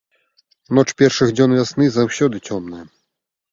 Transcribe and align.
Ноч 0.77 0.83
першых 1.01 1.35
дзён 1.35 1.53
вясны 1.59 1.85
заўсёды 1.99 2.43
цёмная. 2.51 2.83